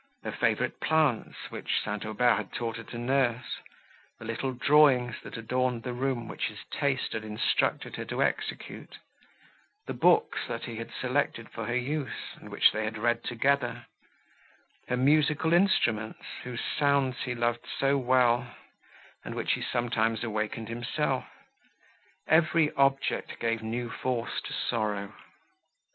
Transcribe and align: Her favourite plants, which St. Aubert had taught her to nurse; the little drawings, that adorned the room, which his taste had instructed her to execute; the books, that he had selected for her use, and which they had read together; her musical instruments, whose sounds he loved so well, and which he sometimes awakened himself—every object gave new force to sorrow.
Her 0.23 0.31
favourite 0.31 0.79
plants, 0.79 1.51
which 1.51 1.79
St. 1.79 2.03
Aubert 2.07 2.35
had 2.37 2.51
taught 2.53 2.77
her 2.77 2.83
to 2.85 2.97
nurse; 2.97 3.59
the 4.17 4.25
little 4.25 4.51
drawings, 4.51 5.17
that 5.21 5.37
adorned 5.37 5.83
the 5.83 5.93
room, 5.93 6.27
which 6.27 6.47
his 6.47 6.57
taste 6.71 7.13
had 7.13 7.23
instructed 7.23 7.97
her 7.97 8.05
to 8.05 8.23
execute; 8.23 8.97
the 9.85 9.93
books, 9.93 10.39
that 10.47 10.63
he 10.65 10.77
had 10.77 10.89
selected 10.91 11.51
for 11.51 11.67
her 11.67 11.75
use, 11.77 12.33
and 12.37 12.49
which 12.49 12.71
they 12.71 12.83
had 12.83 12.97
read 12.97 13.23
together; 13.23 13.85
her 14.87 14.97
musical 14.97 15.53
instruments, 15.53 16.25
whose 16.43 16.63
sounds 16.79 17.17
he 17.23 17.35
loved 17.35 17.67
so 17.77 17.95
well, 17.95 18.55
and 19.23 19.35
which 19.35 19.51
he 19.53 19.61
sometimes 19.61 20.23
awakened 20.23 20.67
himself—every 20.67 22.73
object 22.73 23.37
gave 23.37 23.61
new 23.61 23.91
force 23.91 24.41
to 24.41 24.51
sorrow. 24.51 25.13